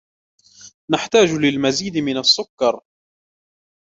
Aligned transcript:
نحتاج 0.91 1.31
للمزيد 1.33 1.97
من 1.97 2.17
السكر. 2.17 2.81